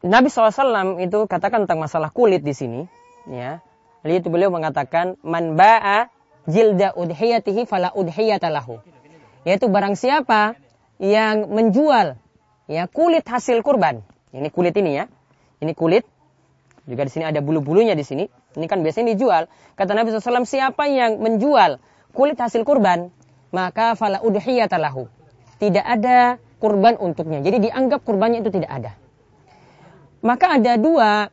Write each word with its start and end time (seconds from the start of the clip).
Nabi 0.00 0.32
SAW 0.32 0.96
itu 1.04 1.28
katakan 1.28 1.68
tentang 1.68 1.84
masalah 1.84 2.08
kulit 2.08 2.40
di 2.40 2.56
sini, 2.56 2.88
ya. 3.28 3.60
Lalu 4.00 4.14
itu 4.16 4.28
beliau 4.32 4.48
mengatakan, 4.48 5.20
man 5.20 5.60
ba'a 5.60 6.08
jilda 6.48 6.96
udhiyatihi 6.96 7.68
fala 7.68 7.92
udhiyata 7.92 8.48
lahu. 8.48 8.80
Yaitu 9.44 9.68
barang 9.68 9.96
siapa 9.96 10.56
yang 11.00 11.48
menjual 11.52 12.16
ya 12.68 12.88
kulit 12.88 13.24
hasil 13.28 13.60
kurban. 13.60 14.00
Ini 14.32 14.48
kulit 14.48 14.72
ini 14.80 15.00
ya. 15.00 15.04
Ini 15.60 15.72
kulit. 15.76 16.08
Juga 16.88 17.04
di 17.04 17.12
sini 17.12 17.28
ada 17.28 17.44
bulu-bulunya 17.44 17.92
di 17.92 18.04
sini. 18.04 18.24
Ini 18.56 18.66
kan 18.68 18.80
biasanya 18.80 19.12
dijual. 19.12 19.52
Kata 19.76 19.92
Nabi 19.92 20.16
SAW, 20.16 20.48
siapa 20.48 20.88
yang 20.88 21.20
menjual 21.20 21.76
kulit 22.16 22.40
hasil 22.40 22.64
kurban, 22.64 23.12
maka 23.52 23.92
fala 24.00 24.24
udhiyata 24.24 24.80
lahu. 24.80 25.12
Tidak 25.60 25.84
ada 25.84 26.40
kurban 26.56 26.96
untuknya. 26.96 27.44
Jadi 27.44 27.68
dianggap 27.68 28.00
kurbannya 28.00 28.40
itu 28.40 28.48
tidak 28.48 28.70
ada. 28.72 28.92
Maka 30.20 30.60
ada 30.60 30.76
dua 30.76 31.32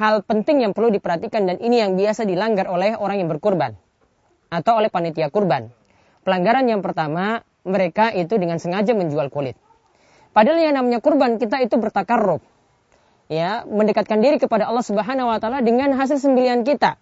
hal 0.00 0.24
penting 0.24 0.64
yang 0.64 0.72
perlu 0.72 0.88
diperhatikan 0.88 1.44
dan 1.44 1.56
ini 1.60 1.84
yang 1.84 2.00
biasa 2.00 2.24
dilanggar 2.24 2.64
oleh 2.64 2.96
orang 2.96 3.20
yang 3.20 3.28
berkurban 3.28 3.76
atau 4.48 4.80
oleh 4.80 4.88
panitia 4.88 5.28
kurban. 5.28 5.68
Pelanggaran 6.24 6.64
yang 6.68 6.80
pertama, 6.80 7.44
mereka 7.64 8.08
itu 8.12 8.36
dengan 8.40 8.56
sengaja 8.56 8.96
menjual 8.96 9.28
kulit. 9.28 9.56
Padahal 10.32 10.64
yang 10.64 10.74
namanya 10.80 11.04
kurban 11.04 11.36
kita 11.36 11.60
itu 11.60 11.76
bertakarrub. 11.76 12.40
Ya, 13.32 13.64
mendekatkan 13.64 14.20
diri 14.20 14.36
kepada 14.36 14.68
Allah 14.68 14.84
Subhanahu 14.84 15.28
wa 15.28 15.40
taala 15.40 15.64
dengan 15.64 15.96
hasil 15.96 16.20
sembelian 16.20 16.68
kita. 16.68 17.00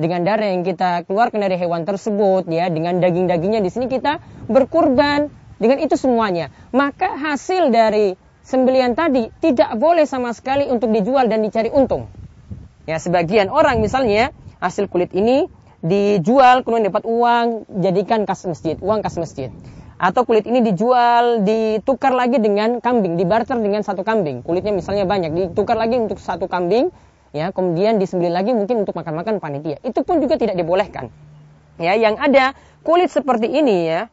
Dengan 0.00 0.24
darah 0.24 0.48
yang 0.48 0.64
kita 0.64 1.04
keluarkan 1.04 1.44
dari 1.44 1.60
hewan 1.60 1.84
tersebut 1.84 2.48
ya, 2.48 2.72
dengan 2.72 3.00
daging-dagingnya 3.00 3.60
di 3.60 3.68
sini 3.68 3.88
kita 3.88 4.20
berkurban 4.48 5.28
dengan 5.60 5.76
itu 5.80 5.96
semuanya. 5.96 6.48
Maka 6.72 7.16
hasil 7.20 7.68
dari 7.68 8.16
sembelian 8.50 8.98
tadi 8.98 9.30
tidak 9.38 9.78
boleh 9.78 10.02
sama 10.10 10.34
sekali 10.34 10.66
untuk 10.66 10.90
dijual 10.90 11.30
dan 11.30 11.46
dicari 11.46 11.70
untung. 11.70 12.10
Ya, 12.90 12.98
sebagian 12.98 13.46
orang 13.46 13.78
misalnya 13.78 14.34
hasil 14.58 14.90
kulit 14.90 15.14
ini 15.14 15.46
dijual 15.80 16.66
kemudian 16.66 16.90
dapat 16.90 17.06
uang 17.06 17.70
jadikan 17.78 18.26
kas 18.26 18.42
masjid, 18.44 18.74
uang 18.82 19.00
kas 19.06 19.14
masjid. 19.16 19.54
Atau 20.00 20.24
kulit 20.24 20.48
ini 20.48 20.64
dijual, 20.64 21.44
ditukar 21.44 22.16
lagi 22.16 22.40
dengan 22.40 22.80
kambing, 22.80 23.20
dibarter 23.20 23.60
dengan 23.60 23.84
satu 23.84 24.00
kambing. 24.00 24.40
Kulitnya 24.40 24.72
misalnya 24.72 25.04
banyak, 25.04 25.30
ditukar 25.30 25.76
lagi 25.76 26.00
untuk 26.00 26.16
satu 26.16 26.48
kambing, 26.48 26.88
ya, 27.36 27.52
kemudian 27.52 28.00
disembelih 28.00 28.32
lagi 28.32 28.56
mungkin 28.56 28.80
untuk 28.80 28.96
makan-makan 28.96 29.44
panitia. 29.44 29.76
Itu 29.84 30.00
pun 30.00 30.24
juga 30.24 30.40
tidak 30.40 30.56
dibolehkan. 30.56 31.12
Ya, 31.76 32.00
yang 32.00 32.16
ada 32.16 32.56
kulit 32.80 33.12
seperti 33.12 33.52
ini 33.52 33.92
ya, 33.92 34.08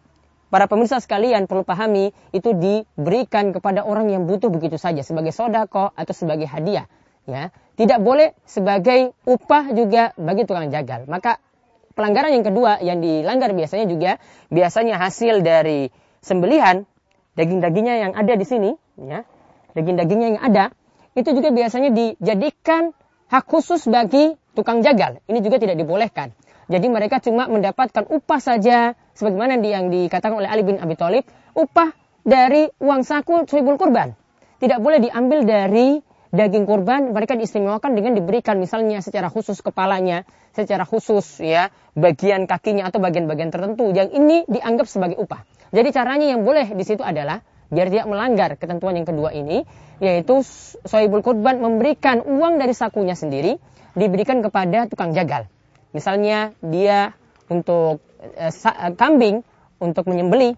Para 0.47 0.71
pemirsa 0.71 1.03
sekalian 1.03 1.43
perlu 1.43 1.67
pahami 1.67 2.15
itu 2.31 2.55
diberikan 2.55 3.51
kepada 3.51 3.83
orang 3.83 4.07
yang 4.07 4.23
butuh 4.23 4.47
begitu 4.47 4.79
saja 4.79 5.03
sebagai 5.03 5.35
sodako 5.35 5.91
atau 5.91 6.13
sebagai 6.15 6.47
hadiah. 6.47 6.87
Ya, 7.27 7.51
tidak 7.75 7.99
boleh 7.99 8.31
sebagai 8.47 9.11
upah 9.27 9.75
juga 9.75 10.15
bagi 10.15 10.47
tukang 10.47 10.71
jagal. 10.71 11.03
Maka 11.11 11.43
pelanggaran 11.91 12.31
yang 12.31 12.47
kedua 12.47 12.79
yang 12.79 13.03
dilanggar 13.03 13.51
biasanya 13.51 13.91
juga 13.91 14.11
biasanya 14.47 14.95
hasil 14.95 15.43
dari 15.43 15.91
sembelihan 16.23 16.87
daging-dagingnya 17.35 17.95
yang 18.07 18.13
ada 18.15 18.33
di 18.39 18.45
sini, 18.47 18.71
ya, 19.03 19.27
daging-dagingnya 19.75 20.27
yang 20.39 20.41
ada 20.41 20.71
itu 21.19 21.33
juga 21.35 21.51
biasanya 21.51 21.91
dijadikan 21.91 22.95
hak 23.27 23.43
khusus 23.49 23.83
bagi 23.91 24.37
tukang 24.55 24.79
jagal. 24.79 25.19
Ini 25.27 25.43
juga 25.43 25.59
tidak 25.59 25.75
dibolehkan. 25.75 26.31
Jadi 26.67 26.87
mereka 26.87 27.19
cuma 27.19 27.47
mendapatkan 27.47 28.07
upah 28.07 28.39
saja 28.39 28.95
sebagaimana 29.17 29.57
yang 29.57 29.89
dikatakan 29.89 30.37
oleh 30.37 30.45
Ali 30.45 30.61
bin 30.61 30.77
Abi 30.77 30.93
Thalib, 30.93 31.25
upah 31.57 31.89
dari 32.21 32.69
uang 32.77 33.01
saku 33.01 33.49
suhibul 33.49 33.81
kurban. 33.81 34.13
Tidak 34.61 34.77
boleh 34.77 35.01
diambil 35.01 35.41
dari 35.41 35.97
daging 36.29 36.69
kurban, 36.69 37.15
mereka 37.15 37.33
diistimewakan 37.33 37.97
dengan 37.97 38.13
diberikan 38.13 38.61
misalnya 38.61 39.01
secara 39.01 39.31
khusus 39.33 39.63
kepalanya, 39.65 40.27
secara 40.53 40.85
khusus 40.85 41.41
ya, 41.41 41.73
bagian 41.97 42.45
kakinya 42.45 42.89
atau 42.91 43.01
bagian-bagian 43.01 43.49
tertentu 43.49 43.89
yang 43.95 44.13
ini 44.13 44.45
dianggap 44.45 44.85
sebagai 44.85 45.17
upah. 45.17 45.41
Jadi 45.73 45.89
caranya 45.91 46.27
yang 46.37 46.45
boleh 46.45 46.73
di 46.77 46.83
situ 46.85 47.01
adalah 47.01 47.41
biar 47.67 47.91
tidak 47.91 48.07
melanggar 48.07 48.55
ketentuan 48.55 48.95
yang 48.95 49.07
kedua 49.07 49.35
ini, 49.35 49.63
yaitu 49.99 50.39
sohibul 50.87 51.23
kurban 51.25 51.59
memberikan 51.59 52.23
uang 52.23 52.59
dari 52.61 52.71
sakunya 52.71 53.15
sendiri 53.17 53.59
diberikan 53.97 54.39
kepada 54.45 54.87
tukang 54.87 55.11
jagal. 55.11 55.49
Misalnya 55.91 56.53
dia 56.61 57.15
untuk 57.47 58.03
eh, 58.19 58.51
kambing 58.97 59.45
untuk 59.77 60.09
menyembeli 60.09 60.57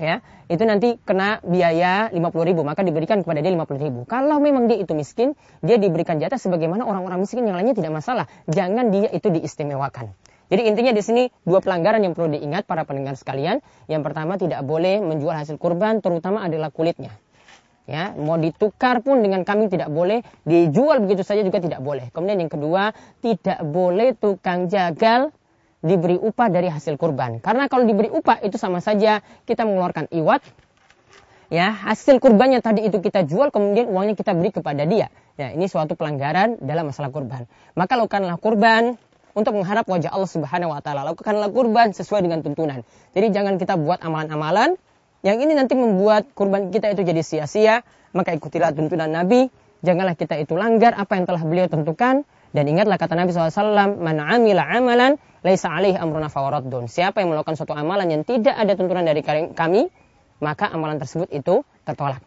ya 0.00 0.24
itu 0.50 0.64
nanti 0.66 0.96
kena 1.06 1.38
biaya 1.46 2.10
50 2.10 2.18
ribu 2.48 2.66
maka 2.66 2.82
diberikan 2.82 3.22
kepada 3.22 3.38
dia 3.38 3.54
50 3.54 3.78
ribu. 3.78 4.00
Kalau 4.08 4.42
memang 4.42 4.66
dia 4.66 4.82
itu 4.82 4.96
miskin 4.98 5.38
dia 5.62 5.78
diberikan 5.78 6.18
jatah 6.18 6.40
sebagaimana 6.40 6.82
orang-orang 6.88 7.22
miskin 7.22 7.46
yang 7.46 7.54
lainnya 7.54 7.78
tidak 7.78 7.94
masalah. 7.94 8.26
Jangan 8.50 8.90
dia 8.90 9.12
itu 9.14 9.30
diistimewakan. 9.30 10.10
Jadi 10.50 10.66
intinya 10.66 10.90
di 10.90 11.02
sini 11.06 11.22
dua 11.46 11.62
pelanggaran 11.62 12.02
yang 12.02 12.18
perlu 12.18 12.34
diingat 12.34 12.66
para 12.66 12.82
pendengar 12.82 13.14
sekalian. 13.14 13.62
Yang 13.86 14.02
pertama 14.10 14.34
tidak 14.34 14.66
boleh 14.66 14.98
menjual 14.98 15.30
hasil 15.30 15.54
kurban 15.62 16.02
terutama 16.02 16.42
adalah 16.42 16.74
kulitnya. 16.74 17.14
Ya 17.86 18.10
mau 18.18 18.34
ditukar 18.34 19.06
pun 19.06 19.22
dengan 19.22 19.46
kambing 19.46 19.70
tidak 19.70 19.90
boleh 19.94 20.26
dijual 20.42 20.98
begitu 21.06 21.22
saja 21.22 21.46
juga 21.46 21.62
tidak 21.62 21.78
boleh. 21.78 22.10
Kemudian 22.10 22.42
yang 22.42 22.50
kedua 22.50 22.90
tidak 23.22 23.62
boleh 23.62 24.18
tukang 24.18 24.66
jagal 24.66 25.30
diberi 25.80 26.20
upah 26.20 26.48
dari 26.52 26.68
hasil 26.68 27.00
kurban. 27.00 27.40
Karena 27.40 27.66
kalau 27.66 27.88
diberi 27.88 28.12
upah 28.12 28.44
itu 28.44 28.60
sama 28.60 28.84
saja 28.84 29.24
kita 29.48 29.64
mengeluarkan 29.64 30.12
iwat, 30.12 30.44
ya 31.48 31.72
hasil 31.72 32.20
kurbannya 32.20 32.60
tadi 32.60 32.84
itu 32.84 33.00
kita 33.00 33.24
jual 33.24 33.48
kemudian 33.48 33.88
uangnya 33.88 34.16
kita 34.16 34.36
beri 34.36 34.52
kepada 34.52 34.84
dia. 34.84 35.08
Ya 35.40 35.56
ini 35.56 35.66
suatu 35.66 35.96
pelanggaran 35.96 36.60
dalam 36.60 36.92
masalah 36.92 37.08
kurban. 37.08 37.48
Maka 37.72 37.96
lakukanlah 37.96 38.36
kurban 38.36 39.00
untuk 39.32 39.56
mengharap 39.56 39.88
wajah 39.88 40.12
Allah 40.12 40.30
Subhanahu 40.30 40.70
Wa 40.76 40.80
Taala. 40.84 41.00
Lakukanlah 41.08 41.48
kurban 41.48 41.96
sesuai 41.96 42.28
dengan 42.28 42.44
tuntunan. 42.44 42.84
Jadi 43.16 43.26
jangan 43.32 43.56
kita 43.56 43.80
buat 43.80 44.04
amalan-amalan 44.04 44.76
yang 45.20 45.36
ini 45.40 45.52
nanti 45.52 45.76
membuat 45.76 46.32
kurban 46.32 46.68
kita 46.68 46.92
itu 46.92 47.04
jadi 47.04 47.24
sia-sia. 47.24 47.80
Maka 48.12 48.34
ikutilah 48.36 48.74
tuntunan 48.76 49.08
Nabi. 49.08 49.48
Janganlah 49.80 50.12
kita 50.12 50.36
itu 50.36 50.60
langgar 50.60 50.92
apa 50.92 51.16
yang 51.16 51.24
telah 51.24 51.40
beliau 51.40 51.64
tentukan 51.64 52.28
dan 52.50 52.64
ingatlah 52.66 52.98
kata 52.98 53.14
Nabi 53.14 53.30
SAW, 53.30 53.94
Man 54.02 54.18
amila 54.18 54.66
amalan, 54.66 55.14
laisa 55.46 55.70
alaih 55.70 55.94
amruna 55.94 56.26
fawaraddun. 56.26 56.90
Siapa 56.90 57.22
yang 57.22 57.30
melakukan 57.30 57.54
suatu 57.54 57.78
amalan 57.78 58.10
yang 58.10 58.22
tidak 58.26 58.58
ada 58.58 58.74
tuntunan 58.74 59.06
dari 59.06 59.22
kami, 59.54 59.86
maka 60.42 60.66
amalan 60.66 60.98
tersebut 60.98 61.30
itu 61.30 61.62
tertolak. 61.86 62.22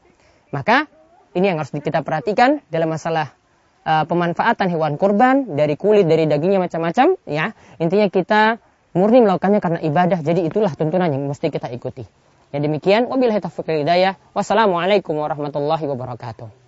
Maka 0.56 0.88
ini 1.36 1.52
yang 1.52 1.60
harus 1.60 1.76
kita 1.76 2.06
perhatikan 2.08 2.64
dalam 2.72 2.88
masalah 2.94 3.36
uh, 3.84 4.08
pemanfaatan 4.08 4.72
hewan 4.72 4.96
kurban 4.96 5.60
dari 5.60 5.76
kulit 5.76 6.08
dari 6.08 6.24
dagingnya 6.24 6.64
macam-macam 6.64 7.20
ya. 7.28 7.52
Intinya 7.84 8.08
kita 8.08 8.64
murni 8.96 9.28
melakukannya 9.28 9.60
karena 9.60 9.80
ibadah. 9.84 10.24
Jadi 10.24 10.48
itulah 10.48 10.72
tuntunan 10.72 11.12
yang 11.12 11.26
mesti 11.28 11.52
kita 11.52 11.68
ikuti. 11.74 12.08
Ya 12.56 12.64
demikian. 12.64 13.12
Wabillahi 13.12 13.44
taufiq 13.44 13.66
hidayah. 13.66 14.16
Wassalamualaikum 14.32 15.20
warahmatullahi 15.20 15.84
wabarakatuh 15.90 16.63